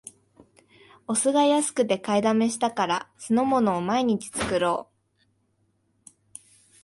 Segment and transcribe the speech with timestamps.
[1.05, 4.89] お酢が安くて買いだめしたから、酢の物を毎日作ろ
[6.01, 6.05] う